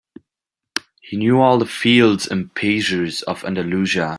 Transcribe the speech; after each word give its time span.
He 0.99 1.15
knew 1.15 1.39
all 1.39 1.59
the 1.59 1.67
fields 1.67 2.27
and 2.27 2.51
pastures 2.55 3.21
of 3.21 3.45
Andalusia. 3.45 4.09